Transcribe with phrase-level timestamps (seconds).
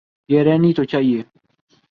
[0.29, 1.23] یہ رہنی تو چاہیے۔